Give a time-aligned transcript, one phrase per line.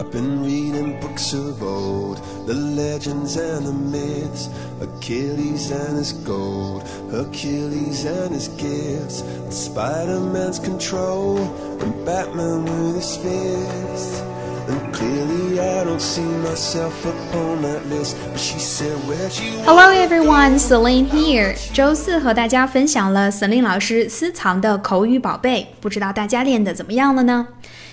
[0.00, 4.48] I've been reading books of old, the legends and the myths,
[4.80, 11.38] Achilles and his gold, Hercules and his gifts, and Spider-Man's control,
[11.80, 14.22] and Batman with his fists.
[14.68, 19.90] And clearly I don't see myself upon that list, but she said, where'd you Hello
[19.90, 21.56] everyone, Celine here.
[21.72, 27.46] 周四和大家分享了 Celine 老师私藏的口语宝贝，不知道大家练得怎么样了呢？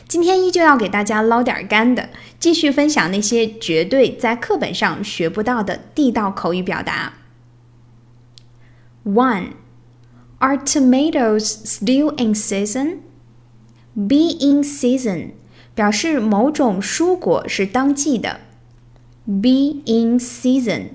[0.08, 2.08] 今天依旧要给大家捞点干的，
[2.40, 7.12] 继续分享那些绝对在课本上学不到的地道口语表达。
[9.04, 9.52] One,
[10.38, 13.00] are tomatoes still in season?
[13.94, 15.32] Be in season
[15.74, 18.40] 表示某种蔬果是当季的。
[19.26, 20.92] Be in season.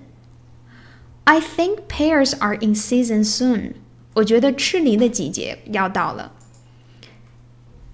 [1.26, 3.74] I think pears are in season soon.
[4.16, 6.32] 我觉得吃梨的季节要到了。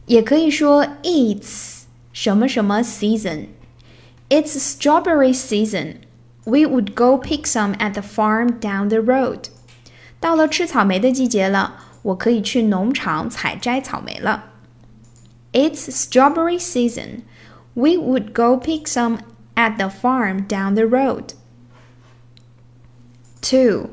[0.08, 3.46] 也可以说 It's 什么什么 season.
[4.28, 5.96] It's strawberry season.
[6.44, 9.48] We would go pick some at the farm down the road.
[10.20, 14.50] 到了吃草莓的季节了，我可以去农场采摘草莓了。
[15.54, 17.22] it's strawberry season.
[17.76, 19.20] We would go pick some
[19.54, 21.34] at the farm down the road.
[23.40, 23.88] 2.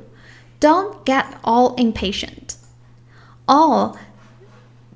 [0.59, 2.55] Don't get all impatient.
[3.47, 3.95] All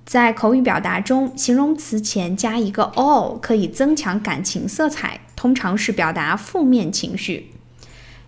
[0.09, 7.51] 在口语表达中，形容词前加一个 all 可以增强感情色彩，通常是表达负面情绪。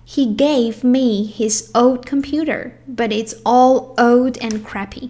[0.07, 5.09] He gave me his old computer, but it's all old and crappy.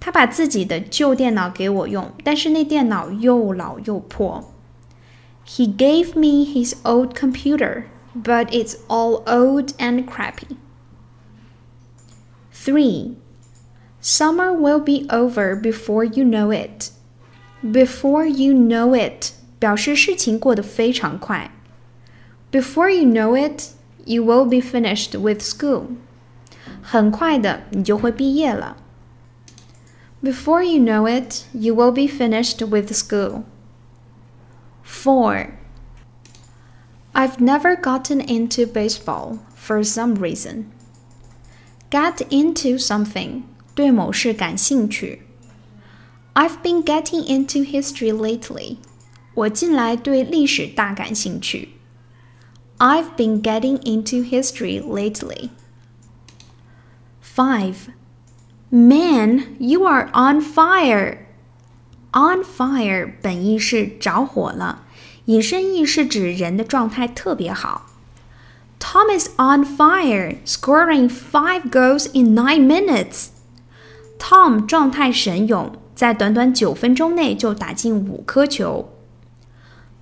[0.00, 4.52] 他把自己的旧电脑给我用，但是那电脑又老又破。
[5.46, 7.84] He gave me his old computer,
[8.14, 10.56] but it's all old and crappy.
[12.52, 13.16] 3.
[14.00, 16.90] Summer will be over before you know it.
[17.62, 21.50] Before you know it 表示事情过得非常快。
[22.52, 23.70] Before you know it,
[24.04, 25.96] you will be finished with school.
[26.82, 28.76] 很快的，你就会毕业了。
[30.24, 33.44] before you know it, you will be finished with school.
[34.82, 35.58] 4.
[37.12, 40.72] I've never gotten into baseball for some reason.
[41.90, 43.42] Get into something
[43.78, 45.22] 对某事感兴趣.
[46.34, 48.78] I've been getting into history lately.
[49.34, 51.70] 我近来对历史大感兴趣.
[52.78, 55.50] I've been getting into history lately.
[57.22, 57.74] 5.
[58.70, 61.18] Man, you are on fire.
[62.12, 64.82] On fire 本意是着火了，
[65.26, 67.86] 引申义是指人的状态特别好。
[68.78, 73.28] Tom is on fire, scoring five goals in nine minutes.
[74.18, 78.90] Tom 状态神勇，在短短九分钟内就打进五颗球。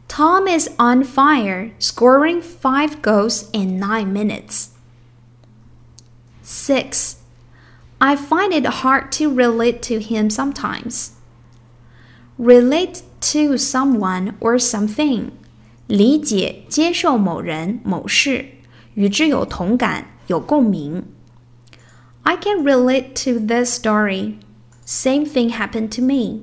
[0.08, 4.66] Tom is on fire, scoring five goals in nine minutes.
[6.44, 7.14] Six.
[7.98, 11.10] I find it hard to relate to him sometimes.
[12.36, 15.30] Relate to someone or something，
[15.86, 18.46] 理解、接受某人、某事，
[18.94, 21.04] 与之有同感、有共鸣。
[22.26, 24.38] I can relate to this story.
[24.84, 26.42] Same thing happened to me.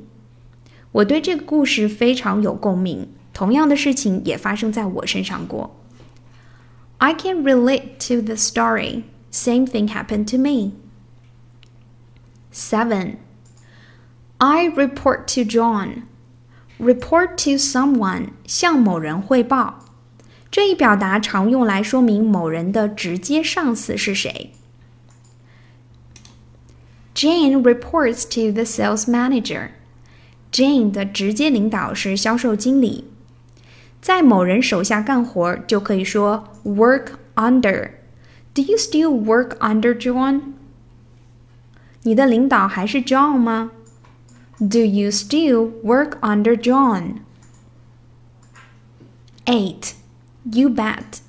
[0.92, 5.76] 我对这个故事非常有共鸣，同样的事情也发生在我身上过。
[6.98, 9.04] I can relate to the story.
[9.32, 10.74] Same thing happened to me.
[12.52, 13.18] 7.
[14.40, 16.04] I report to John.
[16.80, 19.86] Report to someone 向某人汇报。
[20.50, 24.54] 这一表达常用来说明某人的直接上司是谁。
[27.14, 29.72] Jane reports to the sales manager.
[30.52, 33.06] Jane 的直接领导是销售经理。
[34.02, 37.92] 在某人手下干活就可以说 work under.
[38.54, 40.54] Do you still work under John?
[42.04, 43.72] 你的领导还是 John 吗？
[44.60, 47.20] Do you still work under John?
[49.46, 49.94] Eight,
[50.44, 51.20] you bet.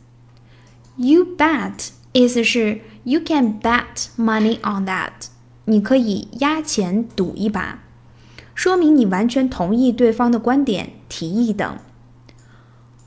[0.96, 5.28] You bet 意思是 you can bet money on that，
[5.64, 7.80] 你可以押钱赌一把，
[8.54, 11.78] 说明你完全同意对方的观点、提议等。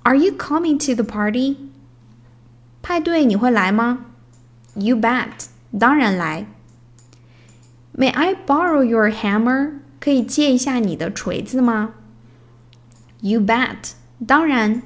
[0.04, 1.58] Are you coming to the party？
[2.82, 4.06] 派对你会来吗？
[4.76, 5.48] You bet，
[5.80, 6.46] 当然来。
[7.96, 9.74] May I borrow your hammer？
[10.00, 11.94] 可以借一下你的锤子吗？
[13.22, 13.92] You bet，
[14.28, 14.82] 当然。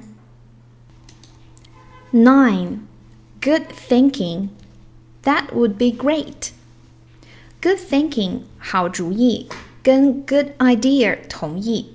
[2.12, 2.80] Nine,
[3.40, 4.50] good thinking.
[5.24, 6.52] That would be great.
[7.62, 9.48] Good thinking，好主意，
[9.82, 11.94] 跟 good idea 同义。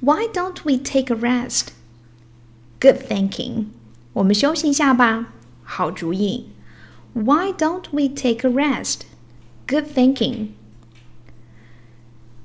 [0.00, 1.68] Why don't we take a rest?
[2.80, 3.66] Good thinking.
[4.14, 5.32] 我们休息一下吧。
[5.62, 6.48] 好主意。
[7.12, 9.00] Why don't we take a rest?
[9.66, 10.48] Good thinking.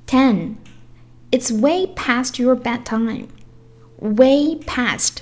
[0.07, 0.56] 10.
[1.31, 3.27] It's way past your bedtime.
[4.00, 5.17] Way past.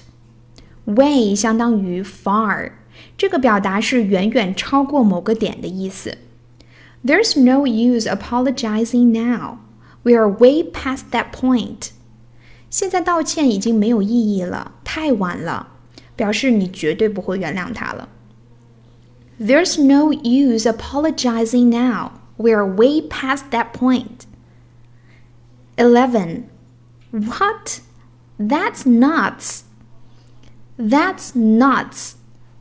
[0.86, 2.72] Way 相当于 far，
[3.18, 6.18] 这个表达是远远超过某个点的意思。
[7.06, 9.60] There's no use apologizing now.
[10.04, 11.92] We are way past that point.
[12.70, 15.68] 现在道歉已经没有意义了，太晚了，
[16.16, 18.10] 表示你绝对不会原谅他了。
[19.40, 22.12] There's no use apologizing now.
[22.38, 24.26] We are way past that point.
[25.78, 26.44] 11.
[27.12, 27.82] What?
[28.40, 29.62] That's nuts.
[30.78, 32.14] That's nuts.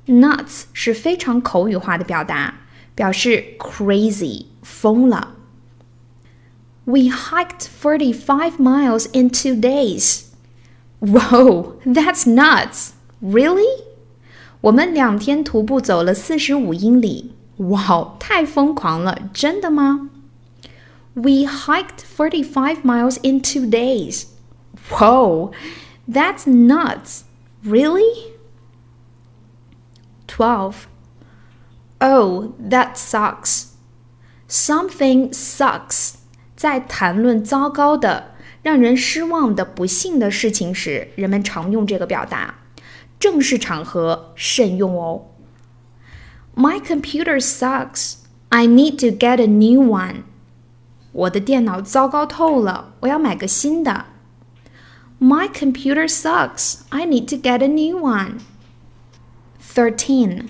[0.07, 2.55] Nuts 是非常口语化的表达，
[2.97, 5.37] 表示 crazy 疯了。
[6.85, 10.25] we hiked 45 miles in two days.
[11.01, 12.91] Whoa, that's nuts!
[13.23, 13.85] Really?
[14.63, 17.33] 我们两天徒步走了四十五英里。
[17.59, 19.17] 哇，太疯狂了！
[19.33, 20.11] 真的吗？
[21.15, 24.25] We hiked 45 miles in two days.
[24.91, 25.53] Whoa,
[26.09, 27.23] that's nuts!
[27.65, 28.33] Really?
[30.27, 30.87] 12.
[31.99, 33.69] Oh, that sucks.
[34.49, 36.15] Something sucks.
[36.57, 42.57] 在谈论糟糕的、让人失望的、不幸的事情时，人们常用这个表达。
[43.19, 45.27] 正式场合慎用哦。
[46.55, 48.15] My computer sucks.
[48.49, 50.25] I need to get a new one.
[51.13, 54.07] 我的电脑糟糕透了，我要买个新的。
[55.21, 56.81] My computer sucks.
[56.91, 58.41] I need to get a new one.
[59.63, 60.49] 13.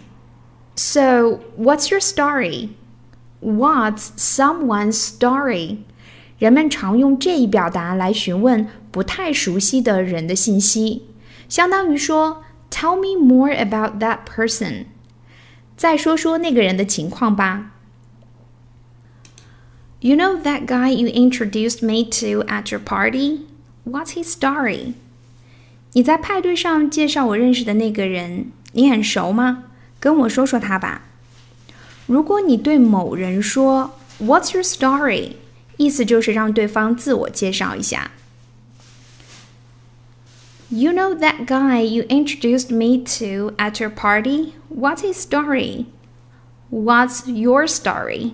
[0.77, 2.71] So, what's your story?
[3.41, 5.79] What's someone's story?
[6.39, 11.03] 人们常用这一表达来询问不太熟悉的人的信息，
[11.49, 14.87] 相当于说 "Tell me more about that person."
[15.77, 17.73] 再说说那个人的情况吧。
[20.01, 23.43] You know that guy you introduced me to at your party?
[23.85, 24.95] What's his story?
[25.93, 29.65] 你在派对上介绍我认识的那个人，你很熟吗？
[30.01, 31.03] 跟我说说他吧。
[32.07, 35.37] 如果你对某人说 "What's your story?"
[35.77, 38.11] 意思就是让对方自我介绍一下。
[40.69, 44.55] You know that guy you introduced me to at your party?
[44.71, 45.87] What's his story?
[46.71, 48.33] What's your story?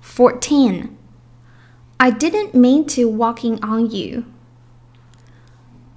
[0.00, 0.96] 14.
[1.98, 4.24] I didn't mean to walk in on you.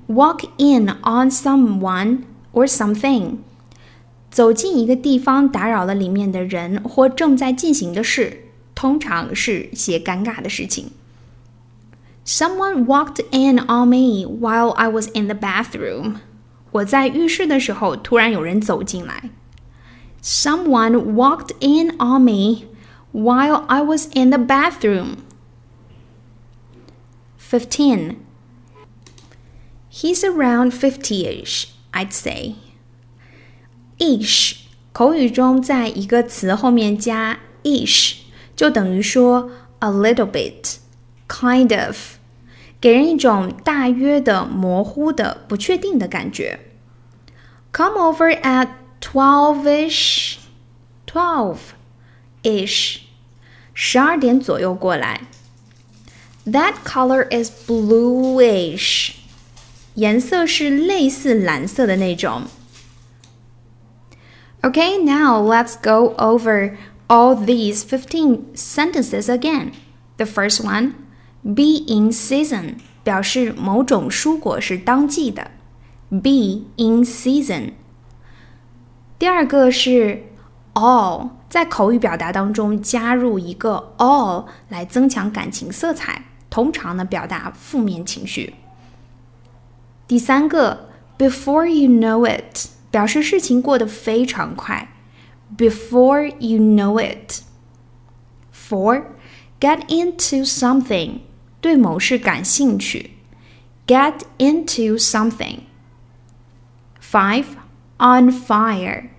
[0.07, 3.37] Walk in on someone or something.
[4.31, 8.45] 走进一个地方，打扰了里面的人或正在进行的事。
[8.75, 10.91] 通常是些尴尬的事情。
[12.25, 16.15] Someone walked in on me while I was in the bathroom.
[16.71, 19.29] 我在浴室的时候，突然有人走进来。
[20.23, 22.63] Someone walked in on me
[23.11, 25.17] while I was in the bathroom.
[27.37, 28.15] 15.
[29.91, 32.55] He's around 50ish, I'd say.
[33.99, 34.55] ish
[34.91, 38.15] 口语中在一个词后面加 ish
[38.55, 39.49] 就等于说
[39.79, 40.77] a little bit,
[41.27, 42.17] kind of，
[42.79, 46.59] 给人一种大约的、模糊的、不确定的感觉。
[47.71, 48.69] Come over at
[49.01, 50.35] twelve-ish,
[51.07, 52.97] twelve-ish，
[53.73, 55.21] 十二点左右过来。
[56.45, 59.13] That color is bluish，
[59.97, 62.43] 颜色是类似蓝色的那种。
[64.61, 66.75] Okay, now let's go over
[67.07, 69.71] all these 15 sentences again.
[70.17, 70.93] The first one,
[71.43, 75.51] be in season 表示某种蔬果是当季的，
[76.09, 77.71] be in season。
[79.19, 80.23] 第二个是
[80.73, 88.53] all，在口语表达当中加入一个 all 来增强感情色彩，通常呢表达负面情绪。
[90.07, 94.89] 第三个 before you know it，表示事情过得非常快。
[95.57, 97.41] before you know it.
[98.53, 99.03] 4.
[99.59, 101.19] Get into something.
[101.61, 103.11] 对某事感兴趣.
[103.85, 105.59] Get into something.
[107.01, 107.45] 5.
[107.97, 109.09] On fire.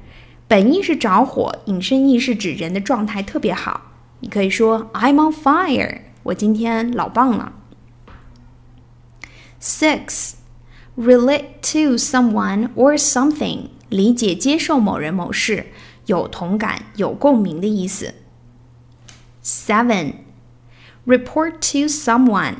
[0.47, 3.93] 本意是着火，引申义是指人的状态特别好。
[4.21, 6.01] 你可以说 I'm on fire.
[6.25, 7.53] 我今天老棒了。
[9.61, 10.35] 6.
[10.99, 13.69] Relate to someone or something.
[13.89, 15.67] 理解接受某人某事。
[16.07, 18.15] 有同感、有共鸣的意思。
[19.43, 20.13] Seven,
[21.07, 22.57] report to someone，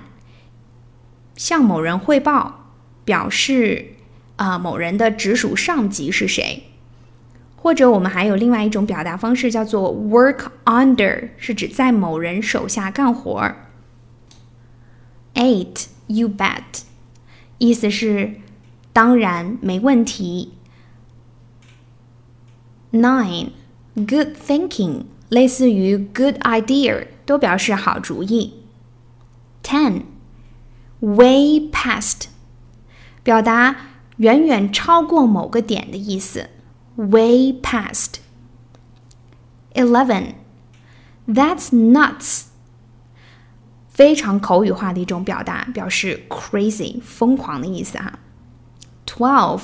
[1.37, 2.71] 向某人汇报，
[3.05, 3.97] 表示
[4.37, 6.71] 啊、某人的直属上级是谁。
[7.57, 13.71] 或者我们还有另外一种表达方式，叫做 work under，是指在某人手下干活儿。
[15.35, 16.83] Eight, you bet，
[17.59, 18.41] 意思是
[18.93, 20.55] 当然没问题。
[22.93, 23.51] Nine,
[23.95, 28.55] good thinking，类似于 good idea，都表示好主意。
[29.63, 30.03] Ten,
[31.01, 32.27] way past，
[33.23, 33.77] 表达
[34.19, 36.51] 远远超过某个点的意思。
[36.97, 38.21] way past.
[39.75, 40.35] 11.
[41.27, 42.45] That's nuts.
[44.00, 48.18] 非常口语化的一种表达，表示 crazy 疯狂的意思哈。
[49.06, 49.60] 12.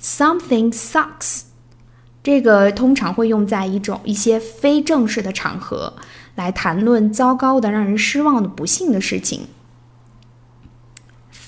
[0.00, 1.46] Something sucks.
[2.22, 5.94] 这个通常会用在一种一些非正式的场合，
[6.36, 9.48] 来谈论糟糕的、让人失望的、不幸的事情。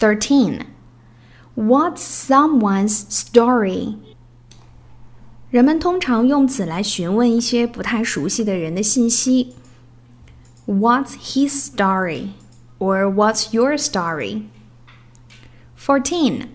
[0.01, 3.95] Thirteen，what's someone's story?
[5.51, 9.55] 人们通常用此来询问一些不太熟悉的人的信息。
[10.68, 12.30] What's his story?
[12.80, 14.44] Or what's your story?
[15.76, 16.48] 14.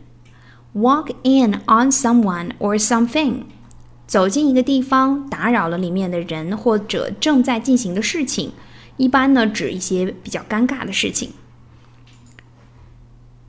[0.75, 3.44] Walk in on someone or something.
[4.06, 8.52] 走进一个地方，打扰了里面的人或者正在进行的事情，
[8.97, 11.32] 一般呢指一些比较尴尬的事情。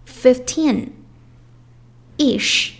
[0.05, 0.89] Fifteen.
[2.17, 2.71] Ish，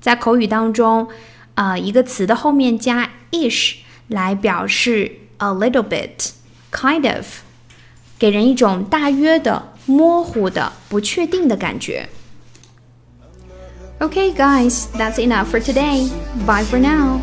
[0.00, 1.08] 在口语当中。
[1.54, 3.76] 啊、呃，一个词的后面加 ish
[4.08, 6.32] 来表示 a little bit、
[6.70, 7.26] kind of，
[8.18, 12.08] 给人一种大约的、模糊的、不确定的感觉。
[13.98, 16.10] Okay, guys, that's enough for today.
[16.46, 17.20] Bye for now.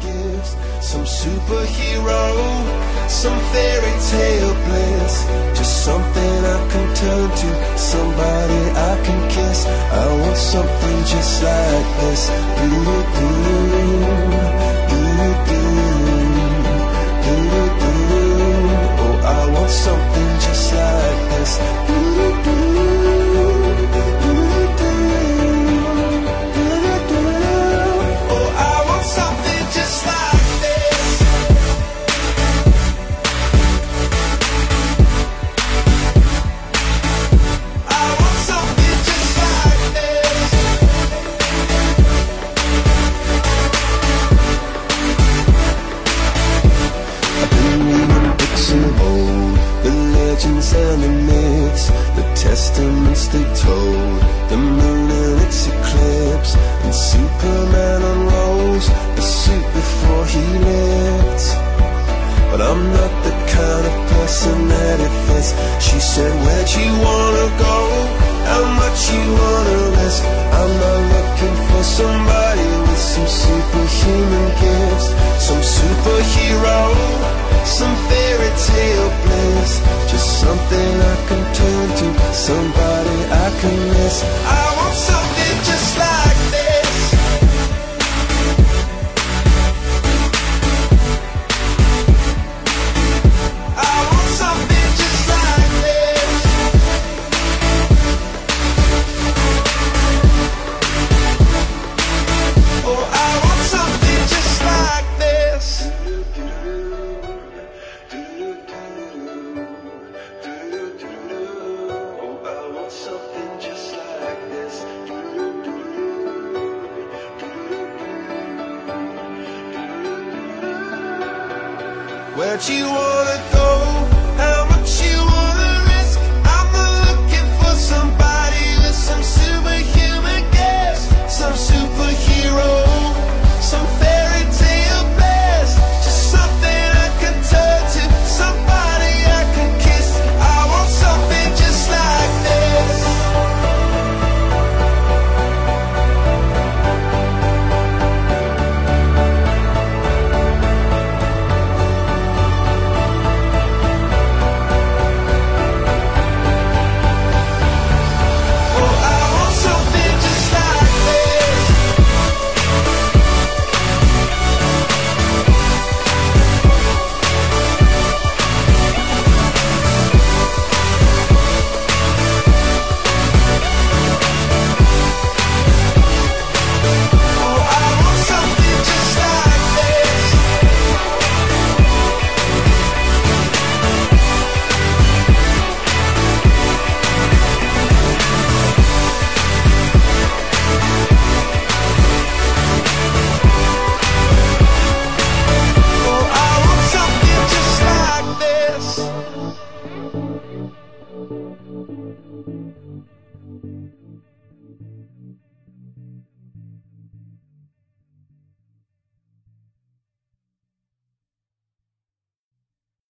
[0.82, 2.34] Some superhero,
[3.08, 5.26] some fairy tale bliss.
[5.54, 9.66] Just something I can turn to, somebody I can kiss.
[9.66, 12.30] I want something just like this.
[12.32, 13.04] Oh,